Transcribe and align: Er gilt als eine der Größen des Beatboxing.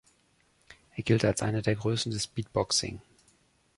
Er 0.95 1.03
gilt 1.03 1.23
als 1.23 1.43
eine 1.43 1.61
der 1.61 1.75
Größen 1.75 2.11
des 2.11 2.25
Beatboxing. 2.25 3.01